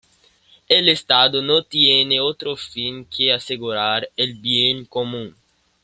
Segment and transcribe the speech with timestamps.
[0.67, 5.35] El Estado no tiene otro fin que asegurar el bien común.